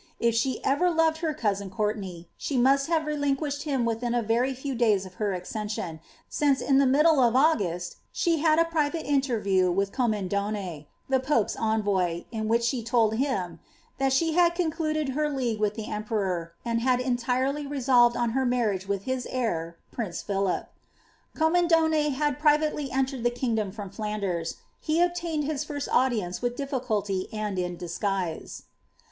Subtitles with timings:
[0.19, 4.55] If she ever loved her cousin Courtenay, she must have relinquished him within a very
[4.55, 9.05] few days of her accession, since in the middle of August she had a private
[9.05, 13.59] interview with Commendone, the pope's envoy, in whicli she told him, ^^
[13.99, 18.43] that she had concluded her league with the emperor, and had entirely resolved on her
[18.43, 20.65] marriage with his heir, prince Philip.^''
[21.39, 26.55] Commendone had pri vately entered the kingdom from Flanders; he obtained his lirst audience with
[26.55, 28.63] difficulty and in disguise.